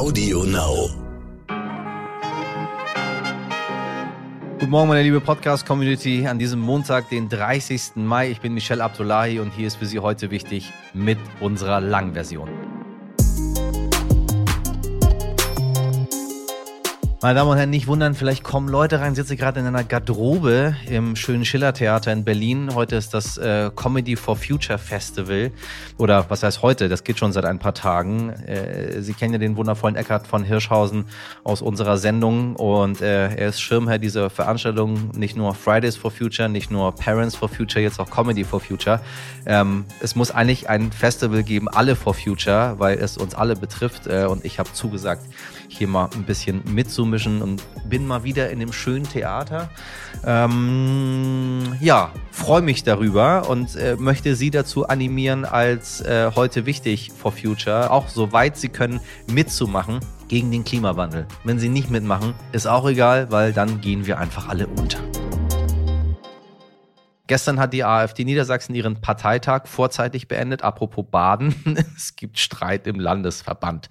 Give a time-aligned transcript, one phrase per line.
[0.00, 0.88] Audio Now.
[4.58, 6.26] Guten Morgen, meine liebe Podcast-Community.
[6.26, 7.96] An diesem Montag, den 30.
[7.96, 8.30] Mai.
[8.30, 12.48] Ich bin Michelle Abdullahi und hier ist für Sie heute wichtig mit unserer Langversion.
[17.22, 19.12] Meine Damen und Herren, nicht wundern, vielleicht kommen Leute rein.
[19.12, 22.74] Ich sitze gerade in einer Garderobe im schönen Schillertheater in Berlin.
[22.74, 25.50] Heute ist das äh, Comedy for Future Festival.
[25.98, 26.88] Oder was heißt heute?
[26.88, 28.30] Das geht schon seit ein paar Tagen.
[28.30, 31.04] Äh, Sie kennen ja den wundervollen Eckhard von Hirschhausen
[31.44, 32.56] aus unserer Sendung.
[32.56, 35.10] Und äh, er ist Schirmherr dieser Veranstaltung.
[35.14, 38.98] Nicht nur Fridays for Future, nicht nur Parents for Future, jetzt auch Comedy for Future.
[39.44, 44.06] Ähm, es muss eigentlich ein Festival geben, alle for Future, weil es uns alle betrifft.
[44.06, 45.22] Äh, und ich habe zugesagt,
[45.70, 49.70] hier mal ein bisschen mitzumischen und bin mal wieder in dem schönen Theater.
[50.26, 57.12] Ähm, ja, freue mich darüber und äh, möchte Sie dazu animieren, als äh, heute wichtig
[57.16, 61.26] for Future, auch soweit Sie können, mitzumachen gegen den Klimawandel.
[61.44, 64.98] Wenn Sie nicht mitmachen, ist auch egal, weil dann gehen wir einfach alle unter.
[67.30, 70.64] Gestern hat die AfD Niedersachsen ihren Parteitag vorzeitig beendet.
[70.64, 71.54] Apropos Baden,
[71.96, 73.88] es gibt Streit im Landesverband.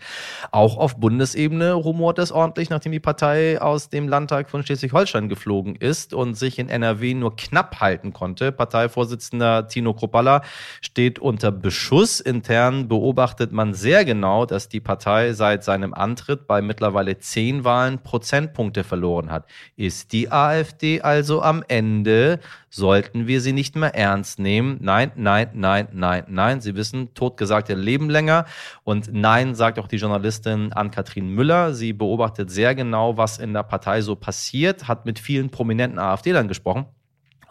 [0.52, 5.78] Auch auf Bundesebene rumort es ordentlich, nachdem die Partei aus dem Landtag von Schleswig-Holstein geflogen
[5.78, 8.52] ist und sich in NRW nur knapp halten konnte.
[8.52, 10.42] Parteivorsitzender Tino Kropalla
[10.82, 12.20] steht unter Beschuss.
[12.20, 18.00] Intern beobachtet man sehr genau, dass die Partei seit seinem Antritt bei mittlerweile zehn Wahlen
[18.00, 19.46] Prozentpunkte verloren hat.
[19.78, 22.42] Ist die AfD also am Ende?
[22.70, 24.80] Sollten sie nicht mehr ernst nehmen?
[24.82, 26.62] Nein, nein, nein, nein, nein.
[26.62, 28.46] Sie wissen, totgesagte leben länger.
[28.84, 31.76] Und nein, sagt auch die Journalistin Ann-Kathrin Müller.
[31.76, 36.48] Sie beobachtet sehr genau, was in der Partei so passiert, hat mit vielen prominenten AfD-Lern
[36.48, 36.88] gesprochen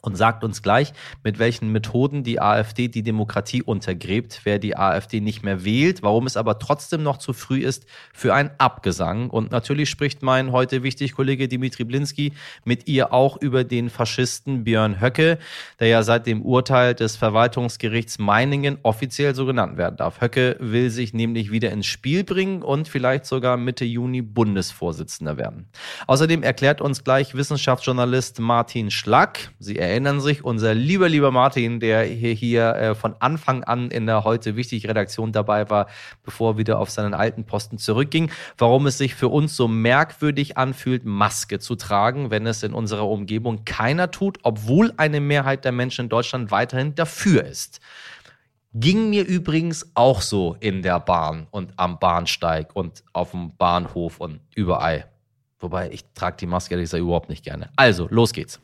[0.08, 5.20] und sagt uns gleich, mit welchen Methoden die AfD die Demokratie untergräbt, wer die AfD
[5.20, 7.84] nicht mehr wählt, warum es aber trotzdem noch zu früh ist
[8.14, 9.28] für ein Abgesang.
[9.28, 12.32] Und natürlich spricht mein heute wichtig Kollege Dimitri Blinski
[12.64, 15.36] mit ihr auch über den Faschisten Björn Höcke,
[15.78, 20.22] der ja seit dem Urteil des Verwaltungsgerichts Meiningen offiziell so genannt werden darf.
[20.22, 25.68] Höcke will sich nämlich wieder ins Spiel bringen und vielleicht sogar Mitte Juni Bundesvorsitzender werden.
[26.06, 32.02] Außerdem erklärt uns gleich Wissenschaftsjournalist Martin Schlack, Sie erinnern sich, unser lieber, lieber Martin, der
[32.04, 35.86] hier, hier äh, von Anfang an in der heute wichtig Redaktion dabei war,
[36.22, 40.56] bevor er wieder auf seinen alten Posten zurückging, warum es sich für uns so merkwürdig
[40.56, 45.72] anfühlt, Maske zu tragen, wenn es in unserer Umgebung keiner tut, obwohl eine Mehrheit der
[45.72, 47.80] Menschen in Deutschland weiterhin dafür ist.
[48.74, 54.20] Ging mir übrigens auch so in der Bahn und am Bahnsteig und auf dem Bahnhof
[54.20, 55.06] und überall.
[55.60, 57.70] Wobei ich trage die Maske ehrlich gesagt überhaupt nicht gerne.
[57.76, 58.60] Also, los geht's.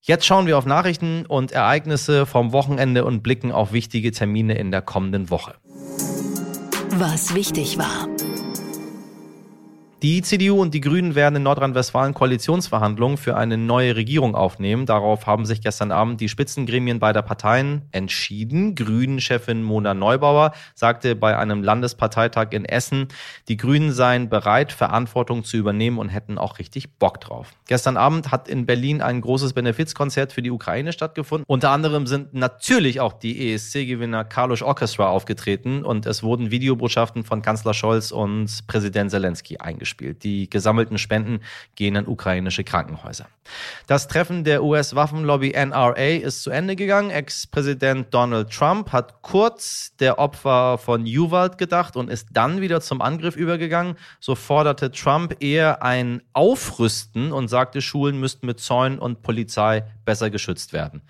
[0.00, 4.70] Jetzt schauen wir auf Nachrichten und Ereignisse vom Wochenende und blicken auf wichtige Termine in
[4.70, 5.54] der kommenden Woche.
[6.90, 8.08] Was wichtig war.
[10.00, 14.86] Die CDU und die Grünen werden in Nordrhein-Westfalen Koalitionsverhandlungen für eine neue Regierung aufnehmen.
[14.86, 18.76] Darauf haben sich gestern Abend die Spitzengremien beider Parteien entschieden.
[18.76, 23.08] Grünen-Chefin Mona Neubauer sagte bei einem Landesparteitag in Essen,
[23.48, 27.56] die Grünen seien bereit, Verantwortung zu übernehmen und hätten auch richtig Bock drauf.
[27.66, 31.44] Gestern Abend hat in Berlin ein großes Benefizkonzert für die Ukraine stattgefunden.
[31.48, 37.42] Unter anderem sind natürlich auch die ESC-Gewinner Carlos Orchestra aufgetreten und es wurden Videobotschaften von
[37.42, 40.22] Kanzler Scholz und Präsident Zelensky eingeschaltet gespielt.
[40.22, 41.40] Die gesammelten Spenden
[41.74, 43.26] gehen an ukrainische Krankenhäuser.
[43.86, 47.10] Das Treffen der US-Waffenlobby NRA ist zu Ende gegangen.
[47.10, 53.00] Ex-Präsident Donald Trump hat kurz der Opfer von Uvalde gedacht und ist dann wieder zum
[53.00, 53.96] Angriff übergegangen.
[54.20, 60.28] So forderte Trump eher ein Aufrüsten und sagte, Schulen müssten mit Zäunen und Polizei besser
[60.28, 61.02] geschützt werden.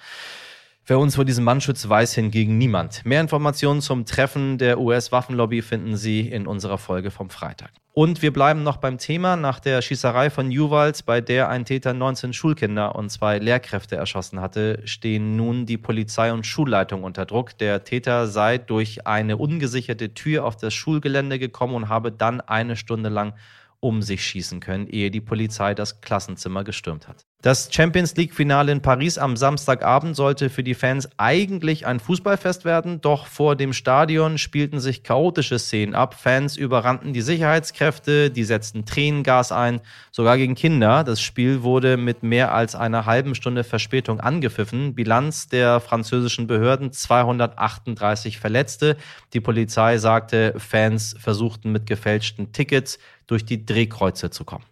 [0.89, 3.05] Wer uns vor diesem Mann schützt, weiß hingegen niemand.
[3.05, 7.73] Mehr Informationen zum Treffen der US-Waffenlobby finden Sie in unserer Folge vom Freitag.
[7.93, 9.37] Und wir bleiben noch beim Thema.
[9.37, 14.41] Nach der Schießerei von Juwals, bei der ein Täter 19 Schulkinder und zwei Lehrkräfte erschossen
[14.41, 17.59] hatte, stehen nun die Polizei und Schulleitung unter Druck.
[17.59, 22.77] Der Täter sei durch eine ungesicherte Tür auf das Schulgelände gekommen und habe dann eine
[22.77, 23.35] Stunde lang
[23.81, 27.28] um sich schießen können, ehe die Polizei das Klassenzimmer gestürmt hat.
[27.41, 33.01] Das Champions League-Finale in Paris am Samstagabend sollte für die Fans eigentlich ein Fußballfest werden,
[33.01, 36.15] doch vor dem Stadion spielten sich chaotische Szenen ab.
[36.15, 39.81] Fans überrannten die Sicherheitskräfte, die setzten Tränengas ein,
[40.11, 41.05] sogar gegen Kinder.
[41.05, 44.97] Das Spiel wurde mit mehr als einer halben Stunde Verspätung angepfiffen.
[44.97, 48.97] Bilanz der französischen Behörden 238 Verletzte.
[49.33, 52.99] Die Polizei sagte, Fans versuchten mit gefälschten Tickets
[53.29, 54.65] durch die Drehkreuze zu kommen.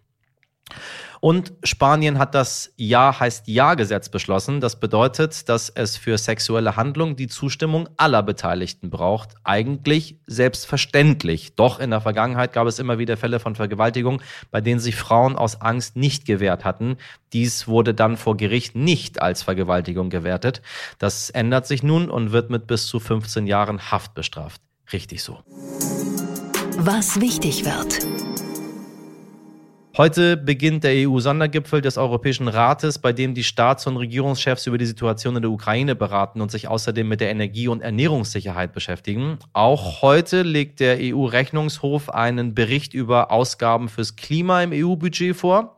[1.19, 4.61] Und Spanien hat das Ja heißt Ja-Gesetz beschlossen.
[4.61, 9.35] Das bedeutet, dass es für sexuelle Handlungen die Zustimmung aller Beteiligten braucht.
[9.43, 11.55] Eigentlich selbstverständlich.
[11.55, 14.21] Doch in der Vergangenheit gab es immer wieder Fälle von Vergewaltigung,
[14.51, 16.97] bei denen sich Frauen aus Angst nicht gewehrt hatten.
[17.33, 20.61] Dies wurde dann vor Gericht nicht als Vergewaltigung gewertet.
[20.99, 24.61] Das ändert sich nun und wird mit bis zu 15 Jahren Haft bestraft.
[24.93, 25.39] Richtig so.
[26.77, 28.16] Was wichtig wird.
[29.97, 34.85] Heute beginnt der EU-Sondergipfel des Europäischen Rates, bei dem die Staats- und Regierungschefs über die
[34.85, 39.39] Situation in der Ukraine beraten und sich außerdem mit der Energie- und Ernährungssicherheit beschäftigen.
[39.53, 45.76] Auch heute legt der EU-Rechnungshof einen Bericht über Ausgaben fürs Klima im EU-Budget vor.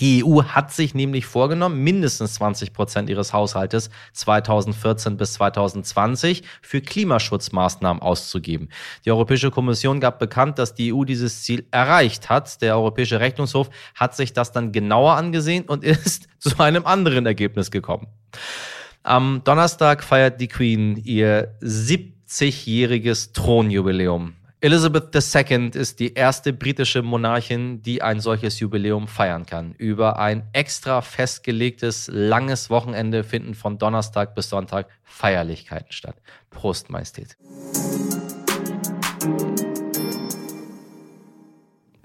[0.00, 6.80] Die EU hat sich nämlich vorgenommen, mindestens 20 Prozent ihres Haushaltes 2014 bis 2020 für
[6.80, 8.68] Klimaschutzmaßnahmen auszugeben.
[9.04, 12.60] Die Europäische Kommission gab bekannt, dass die EU dieses Ziel erreicht hat.
[12.62, 17.70] Der Europäische Rechnungshof hat sich das dann genauer angesehen und ist zu einem anderen Ergebnis
[17.70, 18.08] gekommen.
[19.04, 24.34] Am Donnerstag feiert die Queen ihr 70-jähriges Thronjubiläum.
[24.62, 29.74] Elizabeth II ist die erste britische Monarchin, die ein solches Jubiläum feiern kann.
[29.76, 36.16] Über ein extra festgelegtes langes Wochenende finden von Donnerstag bis Sonntag Feierlichkeiten statt.
[36.48, 37.36] Prost, Majestät.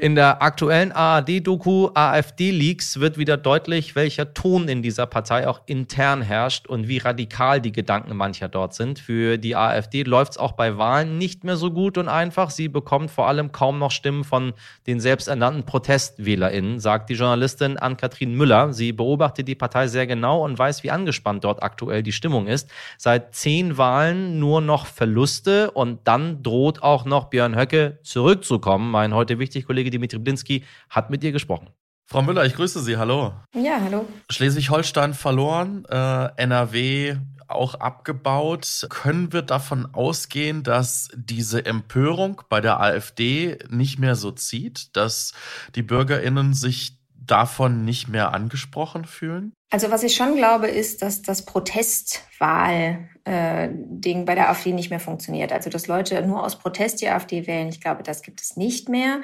[0.02, 6.24] In der aktuellen ARD-Doku AfD-Leaks wird wieder deutlich, welcher Ton in dieser Partei auch intern
[6.24, 8.98] herrscht und wie radikal die Gedanken mancher dort sind.
[8.98, 12.50] Für die AfD läuft es auch bei Wahlen nicht mehr so gut und einfach.
[12.50, 14.54] Sie bekommt vor allem kaum noch Stimmen von
[14.88, 18.74] den selbsternannten ProtestwählerInnen, sagt die Journalistin Ann-Kathrin Müller.
[18.74, 22.72] Sie beobachtet die Partei sehr genau und weiß, wie angespannt dort aktuell die Stimmung ist.
[22.98, 28.90] Seit zehn Wahlen nur noch Verluste und dann droht auch noch Björn Höcke zurückzukommen.
[28.90, 31.70] Mein heute wichtig Kollege Dimitri Blinski hat mit ihr gesprochen.
[32.08, 32.98] Frau Müller, ich grüße Sie.
[32.98, 33.34] Hallo.
[33.56, 34.06] Ja, hallo.
[34.30, 37.16] Schleswig-Holstein verloren, äh, NRW
[37.48, 38.88] auch abgebaut.
[38.90, 45.34] Können wir davon ausgehen, dass diese Empörung bei der AfD nicht mehr so zieht, dass
[45.76, 49.54] die Bürgerinnen sich davon nicht mehr angesprochen fühlen?
[49.70, 55.00] Also was ich schon glaube, ist, dass das Protestwahl-Ding äh, bei der AfD nicht mehr
[55.00, 55.54] funktioniert.
[55.54, 58.90] Also dass Leute nur aus Protest die AfD wählen, ich glaube, das gibt es nicht
[58.90, 59.22] mehr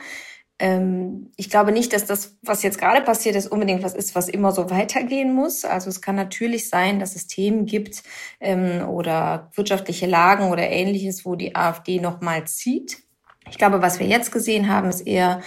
[0.59, 4.27] ähm, ich glaube nicht, dass das, was jetzt gerade passiert ist, unbedingt was ist, was
[4.27, 5.65] immer so weitergehen muss.
[5.65, 8.03] Also es kann natürlich sein, dass es Themen gibt
[8.39, 12.97] ähm, oder wirtschaftliche Lagen oder ähnliches, wo die AfD nochmal zieht.
[13.49, 15.41] Ich glaube, was wir jetzt gesehen haben, ist eher,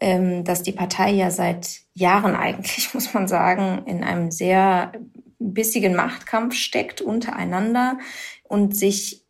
[0.00, 4.92] ähm, dass die Partei ja seit Jahren eigentlich, muss man sagen, in einem sehr
[5.38, 7.98] bissigen Machtkampf steckt untereinander
[8.42, 9.27] und sich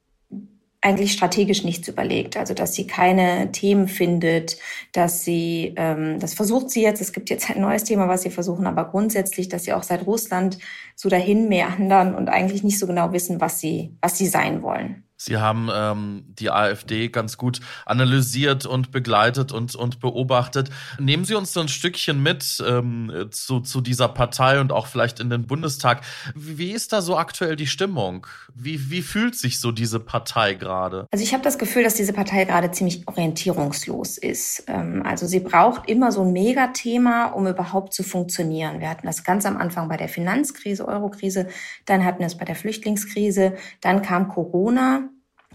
[0.80, 2.36] eigentlich strategisch nichts überlegt.
[2.36, 4.58] Also dass sie keine Themen findet,
[4.92, 8.30] dass sie, ähm, das versucht sie jetzt, es gibt jetzt ein neues Thema, was sie
[8.30, 10.58] versuchen, aber grundsätzlich, dass sie auch seit Russland
[10.94, 15.07] so dahin meandern und eigentlich nicht so genau wissen, was sie, was sie sein wollen.
[15.20, 20.70] Sie haben ähm, die AfD ganz gut analysiert und begleitet und, und beobachtet.
[21.00, 25.18] Nehmen Sie uns so ein Stückchen mit ähm, zu, zu dieser Partei und auch vielleicht
[25.18, 26.02] in den Bundestag.
[26.36, 28.28] Wie ist da so aktuell die Stimmung?
[28.54, 31.08] Wie, wie fühlt sich so diese Partei gerade?
[31.10, 34.64] Also ich habe das Gefühl, dass diese Partei gerade ziemlich orientierungslos ist.
[34.68, 38.78] Ähm, also sie braucht immer so ein Megathema, um überhaupt zu funktionieren.
[38.78, 41.48] Wir hatten das ganz am Anfang bei der Finanzkrise, Eurokrise,
[41.86, 45.07] dann hatten wir es bei der Flüchtlingskrise, dann kam Corona.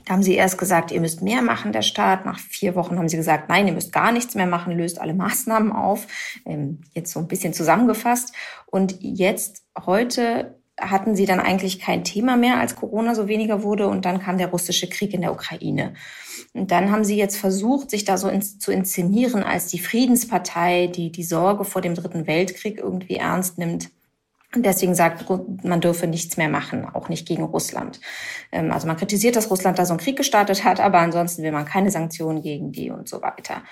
[0.05, 2.25] Da haben sie erst gesagt, ihr müsst mehr machen, der Staat.
[2.25, 5.13] Nach vier Wochen haben sie gesagt, nein, ihr müsst gar nichts mehr machen, löst alle
[5.13, 6.07] Maßnahmen auf.
[6.45, 8.33] Ähm, jetzt so ein bisschen zusammengefasst.
[8.65, 13.87] Und jetzt, heute, hatten sie dann eigentlich kein Thema mehr, als Corona so weniger wurde.
[13.87, 15.93] Und dann kam der russische Krieg in der Ukraine.
[16.53, 20.87] Und dann haben sie jetzt versucht, sich da so ins, zu inszenieren als die Friedenspartei,
[20.87, 23.89] die die Sorge vor dem Dritten Weltkrieg irgendwie ernst nimmt
[24.55, 25.25] deswegen sagt,
[25.63, 27.99] man dürfe nichts mehr machen, auch nicht gegen Russland.
[28.51, 31.51] Ähm, also man kritisiert, dass Russland da so einen Krieg gestartet hat, aber ansonsten will
[31.51, 33.63] man keine Sanktionen gegen die und so weiter.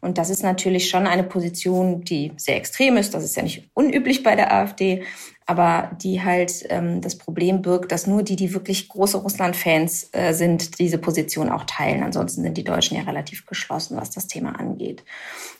[0.00, 3.14] Und das ist natürlich schon eine Position, die sehr extrem ist.
[3.14, 5.04] Das ist ja nicht unüblich bei der AfD,
[5.46, 10.32] aber die halt ähm, das Problem birgt, dass nur die, die wirklich große Russland-Fans äh,
[10.32, 12.02] sind, diese Position auch teilen.
[12.02, 15.04] Ansonsten sind die Deutschen ja relativ geschlossen, was das Thema angeht.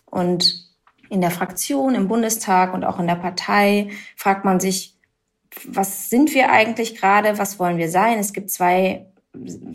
[0.06, 0.69] Und
[1.10, 4.96] in der Fraktion, im Bundestag und auch in der Partei fragt man sich,
[5.64, 8.20] was sind wir eigentlich gerade, was wollen wir sein?
[8.20, 9.06] Es gibt zwei,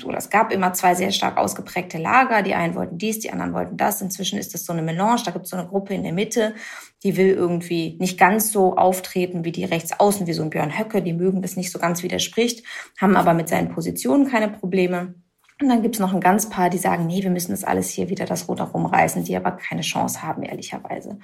[0.05, 2.41] oder es gab immer zwei sehr stark ausgeprägte Lager.
[2.41, 4.01] Die einen wollten dies, die anderen wollten das.
[4.01, 5.23] Inzwischen ist es so eine Melange.
[5.25, 6.55] Da gibt es so eine Gruppe in der Mitte,
[7.03, 11.01] die will irgendwie nicht ganz so auftreten wie die Rechtsaußen, wie so ein Björn Höcke.
[11.01, 12.65] Die mögen das nicht so ganz widerspricht,
[12.97, 15.15] haben aber mit seinen Positionen keine Probleme.
[15.61, 17.89] Und dann gibt es noch ein ganz paar, die sagen, nee, wir müssen das alles
[17.89, 21.17] hier wieder das Ruder rumreißen, die aber keine Chance haben, ehrlicherweise.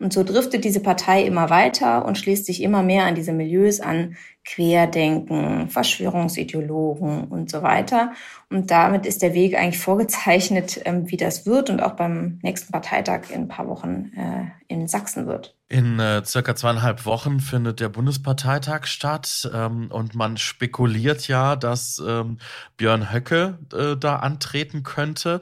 [0.00, 3.78] Und so driftet diese Partei immer weiter und schließt sich immer mehr an diese Milieus
[3.78, 4.16] an,
[4.48, 8.12] Querdenken, Verschwörungsideologen und so weiter.
[8.48, 12.72] Und damit ist der Weg eigentlich vorgezeichnet, ähm, wie das wird und auch beim nächsten
[12.72, 15.54] Parteitag in ein paar Wochen äh, in Sachsen wird.
[15.68, 22.02] In äh, circa zweieinhalb Wochen findet der Bundesparteitag statt ähm, und man spekuliert ja, dass
[22.06, 22.38] ähm,
[22.78, 25.40] Björn Höcke äh, da antreten könnte.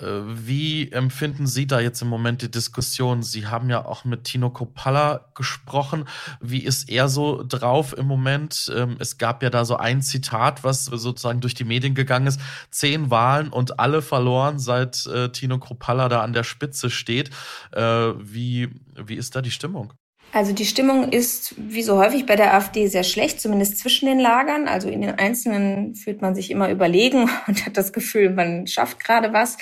[0.00, 3.22] Äh, wie empfinden Sie da jetzt im Moment die Diskussion?
[3.22, 6.04] Sie haben ja auch mit Tino Kopalla gesprochen.
[6.40, 8.70] Wie ist er so drauf im Moment?
[8.74, 12.40] Ähm, es gab ja da so ein Zitat, was sozusagen durch die Medien gegangen ist.
[12.70, 17.30] Zehn Wahlen und alle verloren, seit äh, Tino Kopalla da an der Spitze steht.
[17.72, 19.92] Äh, wie, wie ist da die Stimmung?
[20.30, 24.20] Also die Stimmung ist wie so häufig bei der AfD sehr schlecht, zumindest zwischen den
[24.20, 24.68] Lagern.
[24.68, 29.02] Also in den Einzelnen fühlt man sich immer überlegen und hat das Gefühl, man schafft
[29.02, 29.56] gerade was.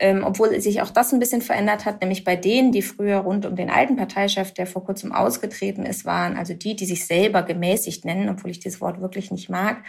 [0.00, 3.46] Ähm, obwohl sich auch das ein bisschen verändert hat, nämlich bei denen, die früher rund
[3.46, 7.44] um den alten Parteichef, der vor kurzem ausgetreten ist, waren, also die, die sich selber
[7.44, 9.84] gemäßigt nennen, obwohl ich dieses Wort wirklich nicht mag,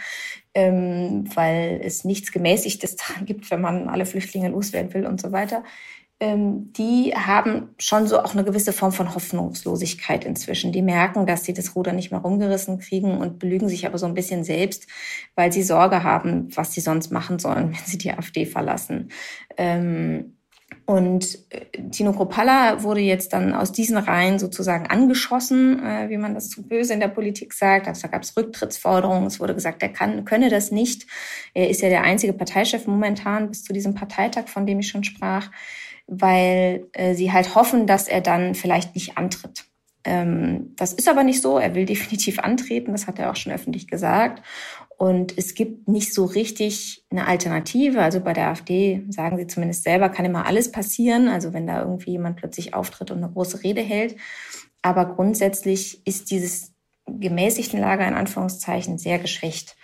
[0.54, 5.32] ähm, weil es nichts Gemäßigtes daran gibt, wenn man alle Flüchtlinge loswerden will und so
[5.32, 5.64] weiter
[6.22, 10.70] die haben schon so auch eine gewisse Form von Hoffnungslosigkeit inzwischen.
[10.70, 14.04] Die merken, dass sie das Ruder nicht mehr rumgerissen kriegen und belügen sich aber so
[14.04, 14.86] ein bisschen selbst,
[15.34, 19.10] weil sie Sorge haben, was sie sonst machen sollen, wenn sie die AfD verlassen.
[19.56, 20.36] Ähm,
[20.84, 26.34] und äh, Tino Kropalla wurde jetzt dann aus diesen Reihen sozusagen angeschossen, äh, wie man
[26.34, 27.88] das zu böse in der Politik sagt.
[27.88, 29.26] Also da gab es Rücktrittsforderungen.
[29.26, 31.06] Es wurde gesagt, er kann, könne das nicht.
[31.54, 35.04] Er ist ja der einzige Parteichef momentan bis zu diesem Parteitag, von dem ich schon
[35.04, 35.50] sprach
[36.10, 39.64] weil äh, sie halt hoffen, dass er dann vielleicht nicht antritt.
[40.04, 41.58] Ähm, das ist aber nicht so.
[41.58, 42.92] Er will definitiv antreten.
[42.92, 44.42] Das hat er auch schon öffentlich gesagt.
[44.98, 48.02] Und es gibt nicht so richtig eine Alternative.
[48.02, 51.28] Also bei der AfD sagen sie zumindest selber, kann immer alles passieren.
[51.28, 54.16] Also wenn da irgendwie jemand plötzlich auftritt und eine große Rede hält.
[54.82, 56.72] Aber grundsätzlich ist dieses
[57.18, 59.76] gemäßigten Lager in Anführungszeichen sehr geschwächt.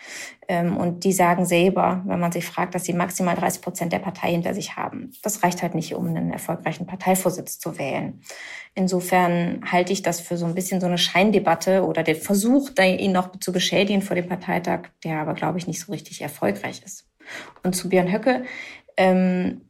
[0.49, 3.99] Ähm, und die sagen selber, wenn man sich fragt, dass sie maximal 30 Prozent der
[3.99, 5.12] Partei hinter sich haben.
[5.23, 8.21] Das reicht halt nicht, um einen erfolgreichen Parteivorsitz zu wählen.
[8.75, 13.12] Insofern halte ich das für so ein bisschen so eine Scheindebatte oder den Versuch, ihn
[13.12, 17.09] noch zu beschädigen vor dem Parteitag, der aber, glaube ich, nicht so richtig erfolgreich ist.
[17.62, 18.45] Und zu Björn Höcke,
[18.97, 19.62] ähm,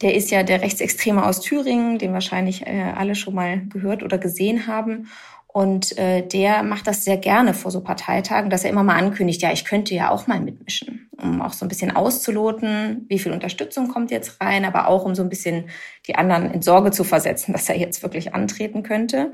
[0.00, 4.18] der ist ja der Rechtsextreme aus Thüringen, den wahrscheinlich äh, alle schon mal gehört oder
[4.18, 5.08] gesehen haben.
[5.56, 9.40] Und äh, der macht das sehr gerne vor so Parteitagen, dass er immer mal ankündigt,
[9.40, 13.30] ja, ich könnte ja auch mal mitmischen, um auch so ein bisschen auszuloten, wie viel
[13.30, 15.66] Unterstützung kommt jetzt rein, aber auch um so ein bisschen
[16.08, 19.30] die anderen in Sorge zu versetzen, dass er jetzt wirklich antreten könnte.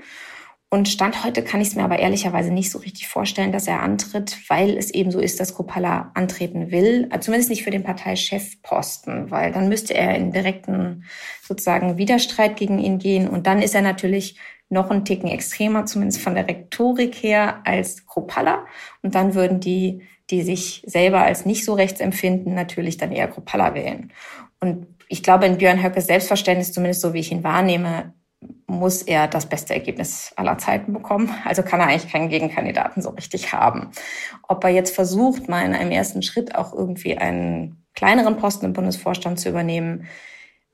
[0.68, 3.80] Und Stand heute kann ich es mir aber ehrlicherweise nicht so richtig vorstellen, dass er
[3.80, 7.08] antritt, weil es eben so ist, dass Kropala antreten will.
[7.20, 11.04] Zumindest nicht für den Parteichefposten, weil dann müsste er in direkten
[11.42, 13.26] sozusagen Widerstreit gegen ihn gehen.
[13.26, 14.36] Und dann ist er natürlich
[14.70, 18.64] noch einen Ticken extremer, zumindest von der Rhetorik her, als Kropalla.
[19.02, 23.28] Und dann würden die, die sich selber als nicht so rechts empfinden, natürlich dann eher
[23.28, 24.12] Kropalla wählen.
[24.60, 28.14] Und ich glaube, in Björn Höckes Selbstverständnis, zumindest so wie ich ihn wahrnehme,
[28.66, 31.34] muss er das beste Ergebnis aller Zeiten bekommen.
[31.44, 33.90] Also kann er eigentlich keinen Gegenkandidaten so richtig haben.
[34.46, 38.72] Ob er jetzt versucht, mal in einem ersten Schritt auch irgendwie einen kleineren Posten im
[38.72, 40.06] Bundesvorstand zu übernehmen,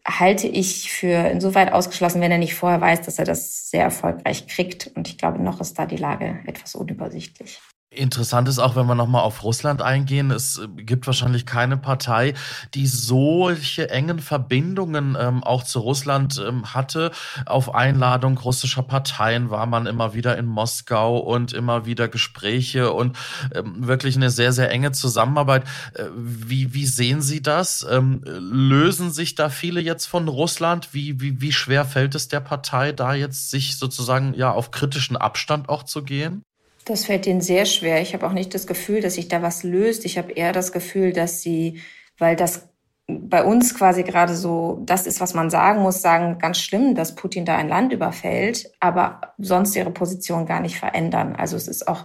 [0.06, 4.46] halte ich für insoweit ausgeschlossen, wenn er nicht vorher weiß, dass er das sehr erfolgreich
[4.46, 4.92] kriegt.
[4.94, 7.60] Und ich glaube, noch ist da die Lage etwas unübersichtlich.
[7.96, 12.34] Interessant ist auch, wenn wir nochmal auf Russland eingehen, es gibt wahrscheinlich keine Partei,
[12.74, 17.10] die solche engen Verbindungen ähm, auch zu Russland ähm, hatte.
[17.46, 23.16] Auf Einladung russischer Parteien war man immer wieder in Moskau und immer wieder Gespräche und
[23.54, 25.64] ähm, wirklich eine sehr, sehr enge Zusammenarbeit.
[25.94, 27.86] Äh, wie, wie sehen Sie das?
[27.88, 30.92] Ähm, lösen sich da viele jetzt von Russland?
[30.92, 35.16] Wie, wie, wie schwer fällt es der Partei, da jetzt sich sozusagen ja auf kritischen
[35.16, 36.42] Abstand auch zu gehen?
[36.86, 38.00] Das fällt ihnen sehr schwer.
[38.00, 40.04] Ich habe auch nicht das Gefühl, dass sich da was löst.
[40.04, 41.80] Ich habe eher das Gefühl, dass sie,
[42.16, 42.68] weil das
[43.08, 47.16] bei uns quasi gerade so, das ist, was man sagen muss, sagen, ganz schlimm, dass
[47.16, 51.34] Putin da ein Land überfällt, aber sonst ihre Position gar nicht verändern.
[51.36, 52.04] Also es ist auch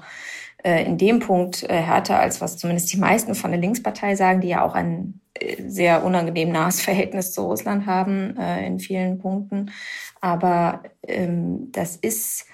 [0.63, 4.41] äh, in dem Punkt äh, härter, als was zumindest die meisten von der Linkspartei sagen,
[4.41, 8.35] die ja auch ein äh, sehr unangenehm nahes Verhältnis zu Russland haben
[8.65, 9.71] in vielen Punkten.
[10.21, 12.45] Aber ähm, das ist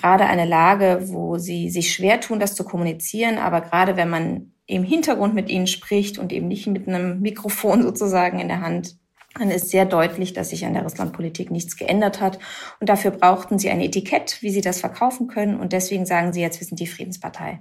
[0.00, 3.38] gerade eine Lage, wo sie sich schwer tun, das zu kommunizieren.
[3.38, 7.82] Aber gerade wenn man im Hintergrund mit ihnen spricht und eben nicht mit einem Mikrofon
[7.84, 8.96] sozusagen in der Hand,
[9.38, 12.38] dann ist sehr deutlich, dass sich an der Russlandpolitik nichts geändert hat.
[12.80, 15.60] Und dafür brauchten sie ein Etikett, wie sie das verkaufen können.
[15.60, 17.60] Und deswegen sagen sie jetzt, wir sind die Friedenspartei.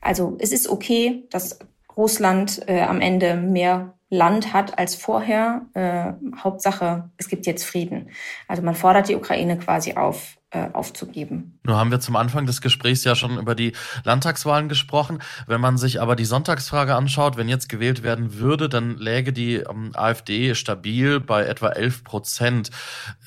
[0.00, 1.58] Also es ist okay, dass
[1.96, 5.66] Russland äh, am Ende mehr Land hat als vorher.
[5.74, 8.10] Äh, Hauptsache, es gibt jetzt Frieden.
[8.48, 11.58] Also man fordert die Ukraine quasi auf, äh, aufzugeben.
[11.64, 13.72] Nur haben wir zum Anfang des Gesprächs ja schon über die
[14.04, 15.20] Landtagswahlen gesprochen.
[15.46, 19.56] Wenn man sich aber die Sonntagsfrage anschaut, wenn jetzt gewählt werden würde, dann läge die
[19.56, 22.70] ähm, AfD stabil bei etwa 11 Prozent.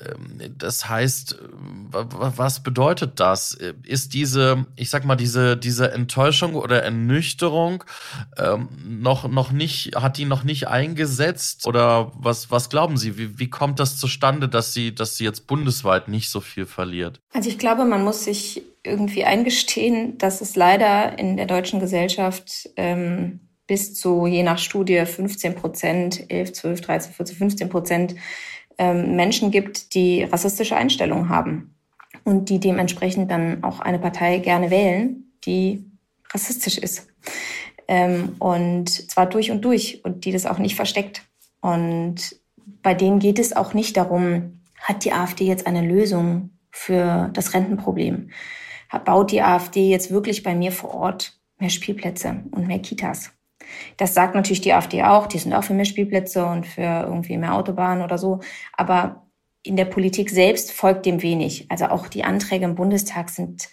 [0.04, 1.38] Ähm, das heißt,
[1.90, 3.56] was bedeutet das?
[3.84, 7.84] Ist diese, ich sag mal, diese, diese Enttäuschung oder Ernüchterung
[8.36, 11.66] ähm, noch, noch nicht, hat die noch nicht eingesetzt?
[11.66, 13.16] Oder was, was glauben Sie?
[13.16, 17.20] Wie, wie kommt das zustande, dass sie, dass sie jetzt bundesweit nicht so viel verliert?
[17.32, 22.68] Also ich glaube, man muss sich irgendwie eingestehen, dass es leider in der deutschen Gesellschaft
[22.76, 28.14] ähm, bis zu, je nach Studie, 15 Prozent, 11, 12, 13, 14, 15 Prozent
[28.78, 31.74] ähm, Menschen gibt, die rassistische Einstellungen haben
[32.24, 35.84] und die dementsprechend dann auch eine Partei gerne wählen, die
[36.32, 37.08] rassistisch ist.
[37.88, 41.22] Ähm, und zwar durch und durch und die das auch nicht versteckt.
[41.60, 42.36] Und
[42.82, 47.54] bei denen geht es auch nicht darum, hat die AfD jetzt eine Lösung für das
[47.54, 48.30] Rentenproblem.
[49.04, 53.32] Baut die AfD jetzt wirklich bei mir vor Ort mehr Spielplätze und mehr Kitas?
[53.96, 55.26] Das sagt natürlich die AfD auch.
[55.26, 58.40] Die sind auch für mehr Spielplätze und für irgendwie mehr Autobahnen oder so.
[58.74, 59.26] Aber
[59.62, 61.66] in der Politik selbst folgt dem wenig.
[61.70, 63.68] Also auch die Anträge im Bundestag sind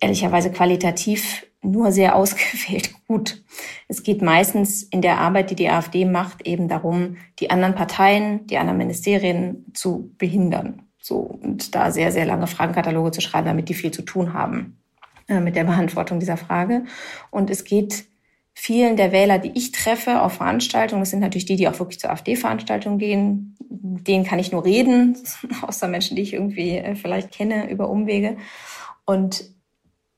[0.00, 3.42] ehrlicherweise qualitativ nur sehr ausgewählt gut.
[3.88, 8.46] Es geht meistens in der Arbeit, die die AfD macht, eben darum, die anderen Parteien,
[8.46, 10.89] die anderen Ministerien zu behindern.
[11.00, 14.78] So, und da sehr, sehr lange Fragenkataloge zu schreiben, damit die viel zu tun haben
[15.28, 16.84] äh, mit der Beantwortung dieser Frage.
[17.30, 18.04] Und es geht
[18.52, 21.98] vielen der Wähler, die ich treffe auf Veranstaltungen, das sind natürlich die, die auch wirklich
[21.98, 25.16] zur AfD-Veranstaltung gehen, denen kann ich nur reden,
[25.62, 28.36] außer Menschen, die ich irgendwie äh, vielleicht kenne über Umwege.
[29.06, 29.44] Und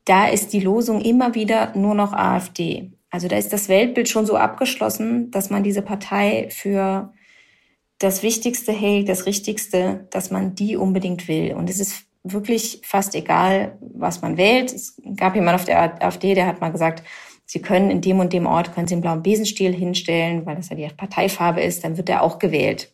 [0.05, 2.93] da ist die Losung immer wieder nur noch AfD.
[3.11, 7.12] Also da ist das Weltbild schon so abgeschlossen, dass man diese Partei für
[8.03, 11.55] das Wichtigste hält, das Richtigste, dass man die unbedingt will.
[11.55, 14.73] Und es ist wirklich fast egal, was man wählt.
[14.73, 17.03] Es gab jemand auf der AfD, der hat mal gesagt,
[17.45, 20.71] Sie können in dem und dem Ort, können Sie einen blauen Besenstiel hinstellen, weil das
[20.71, 22.91] ja die Parteifarbe ist, dann wird er auch gewählt.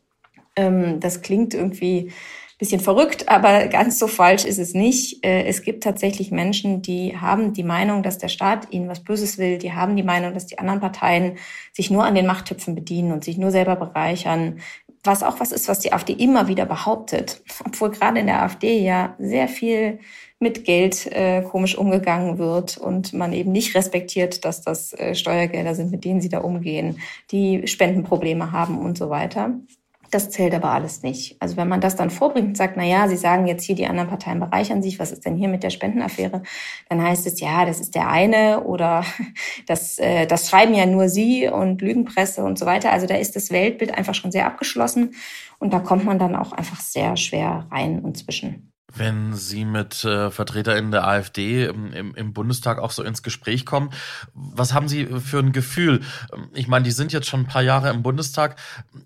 [0.57, 5.25] Ähm, das klingt irgendwie ein bisschen verrückt, aber ganz so falsch ist es nicht.
[5.25, 9.39] Äh, es gibt tatsächlich Menschen, die haben die Meinung, dass der Staat ihnen was Böses
[9.39, 9.59] will.
[9.59, 11.37] Die haben die Meinung, dass die anderen Parteien
[11.73, 14.59] sich nur an den Machttöpfen bedienen und sich nur selber bereichern
[15.09, 18.79] was auch was ist, was die AfD immer wieder behauptet, obwohl gerade in der AfD
[18.79, 19.99] ja sehr viel
[20.39, 25.75] mit Geld äh, komisch umgegangen wird und man eben nicht respektiert, dass das äh, Steuergelder
[25.75, 27.01] sind, mit denen sie da umgehen,
[27.33, 29.59] die Spendenprobleme haben und so weiter.
[30.11, 31.37] Das zählt aber alles nicht.
[31.41, 33.87] Also wenn man das dann vorbringt und sagt, na ja, Sie sagen jetzt hier, die
[33.87, 36.43] anderen Parteien bereichern sich, was ist denn hier mit der Spendenaffäre?
[36.89, 39.05] Dann heißt es, ja, das ist der eine oder
[39.67, 42.91] das, äh, das schreiben ja nur Sie und Lügenpresse und so weiter.
[42.91, 45.15] Also da ist das Weltbild einfach schon sehr abgeschlossen
[45.59, 48.73] und da kommt man dann auch einfach sehr schwer rein und zwischen.
[48.97, 53.67] Wenn Sie mit äh, VertreterInnen der AfD im, im, im, Bundestag auch so ins Gespräch
[53.67, 53.91] kommen,
[54.35, 56.01] was haben Sie für ein Gefühl?
[56.55, 58.57] Ich meine, die sind jetzt schon ein paar Jahre im Bundestag.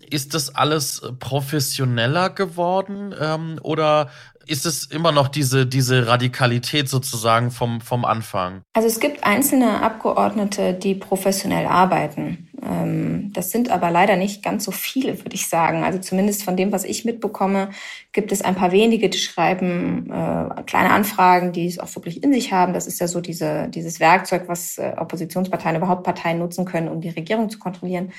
[0.09, 4.09] Ist das alles professioneller geworden ähm, oder
[4.47, 8.61] ist es immer noch diese, diese Radikalität sozusagen vom, vom Anfang?
[8.73, 12.49] Also es gibt einzelne Abgeordnete, die professionell arbeiten.
[12.65, 15.83] Ähm, das sind aber leider nicht ganz so viele, würde ich sagen.
[15.83, 17.69] Also zumindest von dem, was ich mitbekomme,
[18.11, 22.33] gibt es ein paar wenige, die schreiben äh, kleine Anfragen, die es auch wirklich in
[22.33, 22.73] sich haben.
[22.73, 27.01] Das ist ja so diese, dieses Werkzeug, was äh, Oppositionsparteien, überhaupt Parteien nutzen können, um
[27.01, 28.11] die Regierung zu kontrollieren.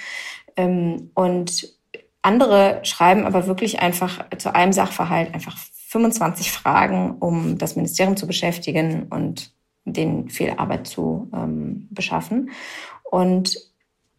[0.56, 1.74] Ähm, und
[2.22, 5.56] andere schreiben aber wirklich einfach zu einem Sachverhalt einfach
[5.88, 9.52] 25 Fragen, um das Ministerium zu beschäftigen und
[9.84, 12.50] den viel Arbeit zu ähm, beschaffen.
[13.04, 13.73] Und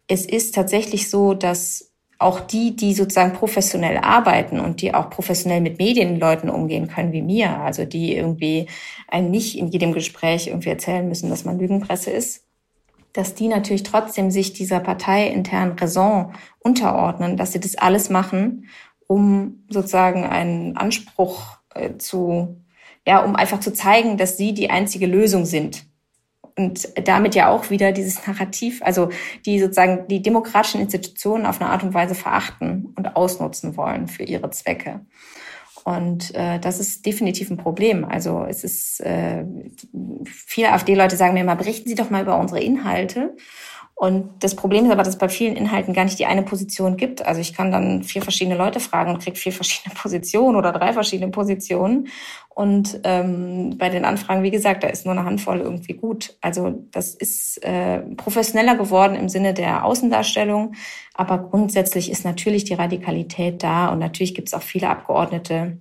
[0.08, 5.60] es ist tatsächlich so, dass auch die, die sozusagen professionell arbeiten und die auch professionell
[5.60, 8.68] mit Medienleuten umgehen können wie mir, also die irgendwie
[9.08, 12.44] einen nicht in jedem Gespräch irgendwie erzählen müssen, dass man Lügenpresse ist,
[13.12, 18.68] dass die natürlich trotzdem sich dieser parteiinternen Raison unterordnen, dass sie das alles machen,
[19.06, 22.56] um sozusagen einen Anspruch äh, zu,
[23.06, 25.86] ja, um einfach zu zeigen, dass sie die einzige Lösung sind.
[26.58, 29.10] Und damit ja auch wieder dieses Narrativ, also
[29.44, 34.22] die sozusagen die demokratischen Institutionen auf eine Art und Weise verachten und ausnutzen wollen für
[34.22, 35.00] ihre Zwecke.
[35.84, 38.04] Und äh, das ist definitiv ein Problem.
[38.04, 39.44] Also es ist, äh,
[40.24, 43.36] viele AfD-Leute sagen mir immer, berichten Sie doch mal über unsere Inhalte.
[43.98, 46.98] Und das Problem ist aber, dass es bei vielen Inhalten gar nicht die eine Position
[46.98, 47.24] gibt.
[47.24, 50.92] Also ich kann dann vier verschiedene Leute fragen und kriege vier verschiedene Positionen oder drei
[50.92, 52.08] verschiedene Positionen.
[52.50, 56.36] Und ähm, bei den Anfragen, wie gesagt, da ist nur eine Handvoll irgendwie gut.
[56.42, 60.74] Also das ist äh, professioneller geworden im Sinne der Außendarstellung.
[61.14, 65.78] Aber grundsätzlich ist natürlich die Radikalität da und natürlich gibt es auch viele Abgeordnete,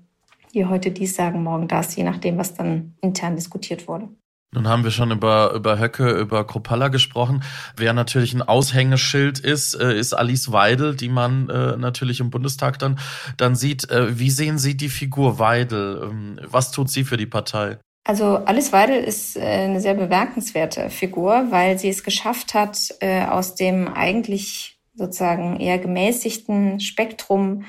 [0.54, 4.08] die heute dies sagen, morgen das, je nachdem, was dann intern diskutiert wurde.
[4.56, 7.44] Nun haben wir schon über, über Höcke, über Kropalla gesprochen.
[7.76, 12.80] Wer natürlich ein Aushängeschild ist, äh, ist Alice Weidel, die man äh, natürlich im Bundestag
[12.80, 12.98] dann,
[13.38, 13.90] dann sieht.
[13.92, 16.10] Äh, wie sehen Sie die Figur Weidel?
[16.10, 17.78] Ähm, was tut sie für die Partei?
[18.06, 23.88] Also Alice Weidel ist eine sehr bemerkenswerte Figur, weil sie es geschafft hat, aus dem
[23.88, 27.66] eigentlich sozusagen eher gemäßigten Spektrum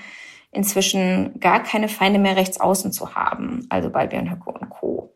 [0.57, 5.15] inzwischen gar keine Feinde mehr rechts außen zu haben, also bei Björn Höcke und Co.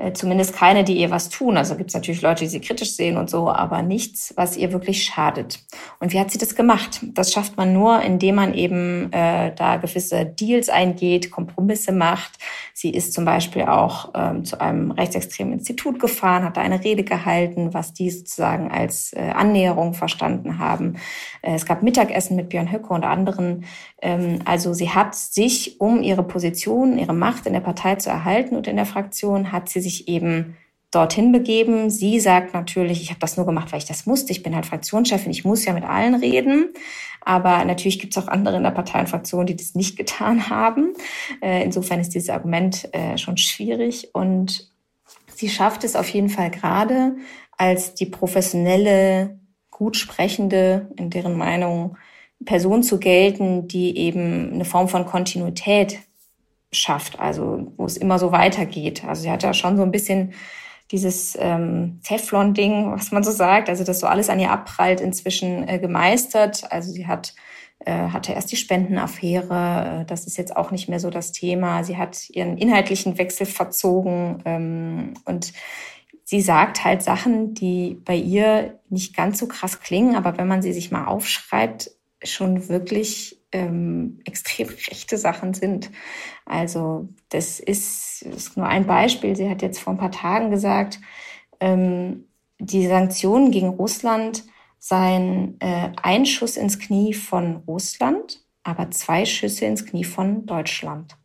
[0.00, 1.58] Äh, zumindest keine, die ihr was tun.
[1.58, 4.72] Also gibt es natürlich Leute, die sie kritisch sehen und so, aber nichts, was ihr
[4.72, 5.58] wirklich schadet.
[5.98, 7.00] Und wie hat sie das gemacht?
[7.12, 12.38] Das schafft man nur, indem man eben äh, da gewisse Deals eingeht, Kompromisse macht.
[12.72, 17.04] Sie ist zum Beispiel auch ähm, zu einem rechtsextremen Institut gefahren, hat da eine Rede
[17.04, 20.96] gehalten, was die sozusagen als äh, Annäherung verstanden haben.
[21.42, 23.66] Äh, es gab Mittagessen mit Björn Höcke und anderen.
[24.00, 28.56] Ähm, also sie hat sich, um ihre Position, ihre Macht in der Partei zu erhalten
[28.56, 30.56] und in der Fraktion, hat sie sich sich eben
[30.90, 31.90] dorthin begeben.
[31.90, 34.32] Sie sagt natürlich, ich habe das nur gemacht, weil ich das musste.
[34.32, 36.72] Ich bin halt Fraktionschefin, ich muss ja mit allen reden.
[37.20, 40.48] Aber natürlich gibt es auch andere in der Partei und Fraktion, die das nicht getan
[40.50, 40.94] haben.
[41.42, 44.10] Äh, insofern ist dieses Argument äh, schon schwierig.
[44.14, 44.70] Und
[45.34, 47.16] sie schafft es auf jeden Fall gerade
[47.56, 49.38] als die professionelle,
[49.70, 51.96] gut sprechende, in deren Meinung
[52.44, 55.98] Person zu gelten, die eben eine Form von Kontinuität
[56.72, 59.04] schafft, also wo es immer so weitergeht.
[59.04, 60.32] Also sie hat ja schon so ein bisschen
[60.90, 65.68] dieses ähm, Teflon-Ding, was man so sagt, also das so alles an ihr abprallt, inzwischen
[65.68, 66.70] äh, gemeistert.
[66.72, 67.34] Also sie hat
[67.86, 71.82] äh, hatte erst die Spendenaffäre, äh, das ist jetzt auch nicht mehr so das Thema.
[71.82, 75.52] Sie hat ihren inhaltlichen Wechsel verzogen ähm, und
[76.24, 80.60] sie sagt halt Sachen, die bei ihr nicht ganz so krass klingen, aber wenn man
[80.60, 81.90] sie sich mal aufschreibt,
[82.22, 85.90] schon wirklich ähm, extrem rechte Sachen sind.
[86.46, 89.36] Also das ist, ist nur ein Beispiel.
[89.36, 91.00] Sie hat jetzt vor ein paar Tagen gesagt,
[91.60, 92.26] ähm,
[92.58, 94.44] die Sanktionen gegen Russland
[94.78, 101.16] seien äh, ein Schuss ins Knie von Russland, aber zwei Schüsse ins Knie von Deutschland.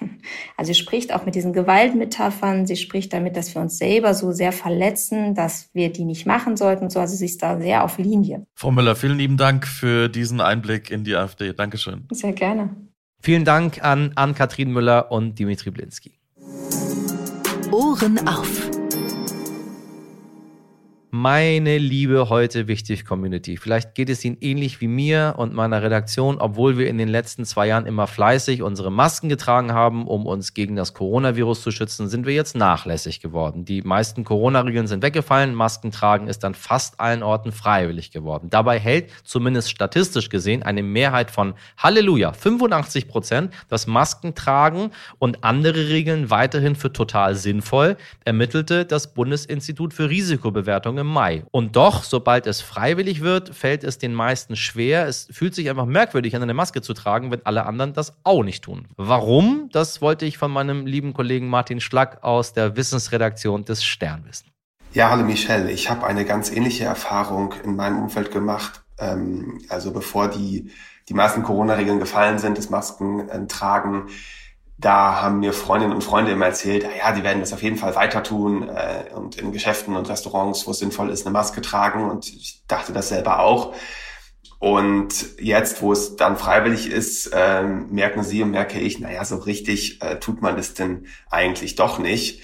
[0.56, 4.32] Also sie spricht auch mit diesen Gewaltmetaphern, sie spricht damit, dass wir uns selber so
[4.32, 7.00] sehr verletzen, dass wir die nicht machen sollten und so.
[7.00, 8.46] Also sie ist da sehr auf Linie.
[8.54, 11.54] Frau Müller, vielen lieben Dank für diesen Einblick in die AfD.
[11.54, 12.06] Dankeschön.
[12.12, 12.76] Sehr gerne.
[13.22, 16.12] Vielen Dank an Ann-Kathrin Müller und Dimitri Blinski.
[17.70, 18.79] Ohren auf.
[21.12, 26.38] Meine liebe heute wichtig Community, vielleicht geht es Ihnen ähnlich wie mir und meiner Redaktion,
[26.38, 30.54] obwohl wir in den letzten zwei Jahren immer fleißig unsere Masken getragen haben, um uns
[30.54, 33.64] gegen das Coronavirus zu schützen, sind wir jetzt nachlässig geworden.
[33.64, 38.48] Die meisten Corona-Regeln sind weggefallen, Masken tragen ist an fast allen Orten freiwillig geworden.
[38.48, 45.88] Dabei hält zumindest statistisch gesehen eine Mehrheit von Halleluja 85 Prozent das Maskentragen und andere
[45.88, 51.42] Regeln weiterhin für total sinnvoll, ermittelte das Bundesinstitut für Risikobewertung im Mai.
[51.50, 55.06] Und doch, sobald es freiwillig wird, fällt es den meisten schwer.
[55.06, 58.44] Es fühlt sich einfach merkwürdig an, eine Maske zu tragen, wenn alle anderen das auch
[58.44, 58.86] nicht tun.
[58.96, 59.68] Warum?
[59.72, 64.50] Das wollte ich von meinem lieben Kollegen Martin Schlack aus der Wissensredaktion des Stern wissen.
[64.92, 65.70] Ja, hallo Michelle.
[65.70, 68.82] Ich habe eine ganz ähnliche Erfahrung in meinem Umfeld gemacht.
[68.98, 70.70] Ähm, also bevor die,
[71.08, 74.10] die meisten Corona-Regeln gefallen sind, das Maskentragen, äh,
[74.80, 77.76] da haben mir Freundinnen und Freunde immer erzählt, ah ja, die werden das auf jeden
[77.76, 81.60] Fall weiter tun äh, und in Geschäften und Restaurants, wo es sinnvoll ist, eine Maske
[81.60, 82.08] tragen.
[82.08, 83.74] Und ich dachte das selber auch.
[84.58, 89.36] Und jetzt, wo es dann freiwillig ist, äh, merken Sie und merke ich, naja, so
[89.36, 92.42] richtig äh, tut man das denn eigentlich doch nicht.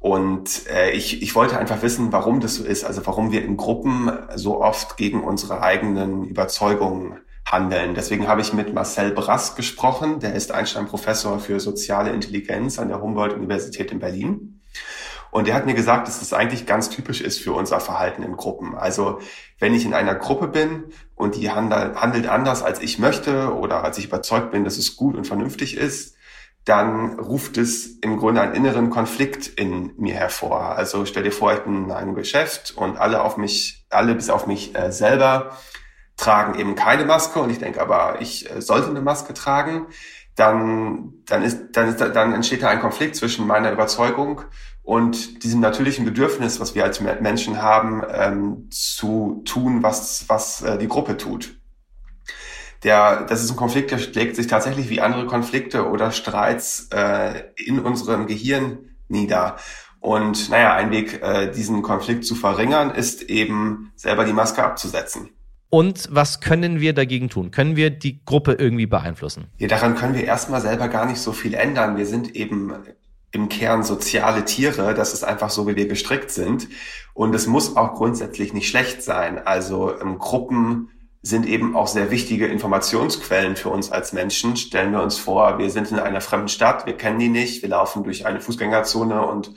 [0.00, 3.56] Und äh, ich, ich wollte einfach wissen, warum das so ist, also warum wir in
[3.56, 7.94] Gruppen so oft gegen unsere eigenen Überzeugungen handeln.
[7.94, 10.20] Deswegen habe ich mit Marcel Brass gesprochen.
[10.20, 14.60] Der ist Einstein-Professor für soziale Intelligenz an der Humboldt-Universität in Berlin.
[15.30, 18.36] Und er hat mir gesagt, dass das eigentlich ganz typisch ist für unser Verhalten in
[18.36, 18.74] Gruppen.
[18.74, 19.20] Also
[19.58, 20.84] wenn ich in einer Gruppe bin
[21.14, 25.16] und die handelt anders, als ich möchte oder als ich überzeugt bin, dass es gut
[25.16, 26.16] und vernünftig ist,
[26.64, 30.76] dann ruft es im Grunde einen inneren Konflikt in mir hervor.
[30.76, 34.28] Also stell dir vor, ich bin in einem Geschäft und alle auf mich, alle bis
[34.28, 35.56] auf mich äh, selber
[36.18, 39.86] tragen eben keine Maske und ich denke aber, ich äh, sollte eine Maske tragen,
[40.34, 44.42] dann, dann, ist, dann, ist, dann entsteht da ein Konflikt zwischen meiner Überzeugung
[44.82, 50.78] und diesem natürlichen Bedürfnis, was wir als Menschen haben, ähm, zu tun, was, was äh,
[50.78, 51.56] die Gruppe tut.
[52.84, 57.42] Der, das ist ein Konflikt, der schlägt sich tatsächlich wie andere Konflikte oder Streits äh,
[57.56, 59.56] in unserem Gehirn nieder.
[60.00, 65.30] Und naja, ein Weg, äh, diesen Konflikt zu verringern, ist eben selber die Maske abzusetzen.
[65.70, 67.50] Und was können wir dagegen tun?
[67.50, 69.48] Können wir die Gruppe irgendwie beeinflussen?
[69.58, 71.96] Ja, daran können wir erstmal selber gar nicht so viel ändern.
[71.96, 72.72] Wir sind eben
[73.32, 74.94] im Kern soziale Tiere.
[74.94, 76.68] Das ist einfach so, wie wir gestrickt sind.
[77.12, 79.44] Und es muss auch grundsätzlich nicht schlecht sein.
[79.46, 84.56] Also ähm, Gruppen sind eben auch sehr wichtige Informationsquellen für uns als Menschen.
[84.56, 87.68] Stellen wir uns vor, wir sind in einer fremden Stadt, wir kennen die nicht, wir
[87.68, 89.52] laufen durch eine Fußgängerzone und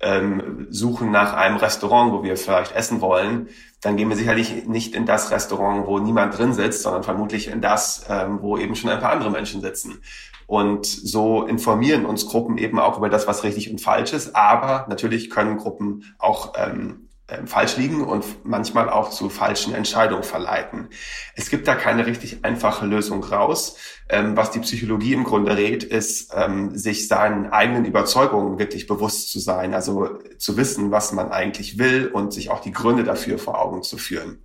[0.00, 3.48] ähm, suchen nach einem Restaurant, wo wir vielleicht essen wollen,
[3.80, 7.60] dann gehen wir sicherlich nicht in das Restaurant, wo niemand drin sitzt, sondern vermutlich in
[7.60, 10.00] das, ähm, wo eben schon ein paar andere Menschen sitzen.
[10.46, 14.34] Und so informieren uns Gruppen eben auch über das, was richtig und falsch ist.
[14.34, 17.07] Aber natürlich können Gruppen auch ähm,
[17.44, 20.88] falsch liegen und manchmal auch zu falschen Entscheidungen verleiten.
[21.34, 23.76] Es gibt da keine richtig einfache Lösung raus.
[24.08, 29.30] Ähm, was die Psychologie im Grunde rät, ist, ähm, sich seinen eigenen Überzeugungen wirklich bewusst
[29.30, 33.38] zu sein, also zu wissen, was man eigentlich will und sich auch die Gründe dafür
[33.38, 34.42] vor Augen zu führen.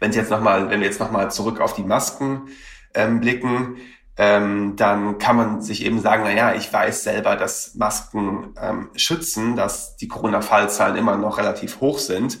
[0.00, 2.48] Wenn, jetzt noch mal, wenn wir jetzt nochmal zurück auf die Masken
[2.92, 3.76] ähm, blicken,
[4.22, 8.90] ähm, dann kann man sich eben sagen, na ja, ich weiß selber, dass Masken ähm,
[8.94, 12.38] schützen, dass die Corona-Fallzahlen immer noch relativ hoch sind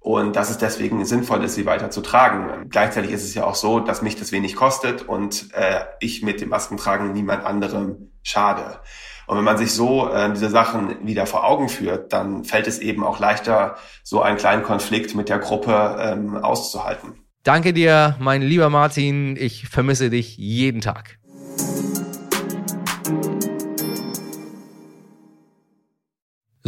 [0.00, 2.68] und dass es deswegen sinnvoll ist, sie weiter zu tragen.
[2.70, 6.40] Gleichzeitig ist es ja auch so, dass mich das wenig kostet und äh, ich mit
[6.40, 8.80] dem Maskentragen niemand anderem schade.
[9.28, 12.80] Und wenn man sich so äh, diese Sachen wieder vor Augen führt, dann fällt es
[12.80, 17.21] eben auch leichter, so einen kleinen Konflikt mit der Gruppe ähm, auszuhalten.
[17.42, 19.36] Danke dir, mein lieber Martin.
[19.36, 21.18] Ich vermisse dich jeden Tag.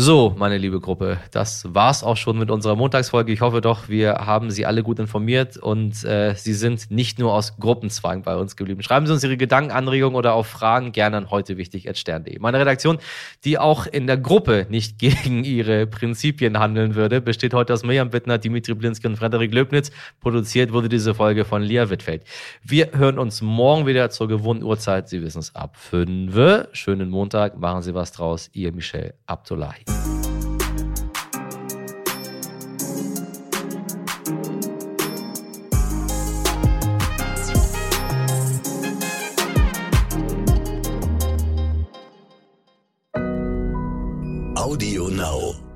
[0.06, 3.32] So, meine liebe Gruppe, das war's auch schon mit unserer Montagsfolge.
[3.32, 7.32] Ich hoffe doch, wir haben Sie alle gut informiert und äh, Sie sind nicht nur
[7.32, 8.82] aus Gruppenzwang bei uns geblieben.
[8.82, 12.38] Schreiben Sie uns Ihre Gedanken, Anregungen oder auch Fragen gerne an heute wichtig stern.de.
[12.38, 12.98] Meine Redaktion,
[13.46, 18.12] die auch in der Gruppe nicht gegen ihre Prinzipien handeln würde, besteht heute aus Mirjam
[18.12, 19.90] Wittner, Dimitri Blinski und Frederik Löbnitz.
[20.20, 22.24] Produziert wurde diese Folge von Lia Wittfeld.
[22.62, 25.08] Wir hören uns morgen wieder zur gewohnten Uhrzeit.
[25.08, 26.68] Sie wissen es ab 5.
[26.72, 28.50] Schönen Montag, machen Sie was draus.
[28.52, 29.93] Ihr Michel Abdullahi.
[45.24, 45.73] Audio Now.